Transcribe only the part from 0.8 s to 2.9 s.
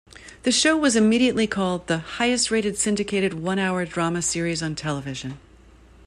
immediately called the "highest-rated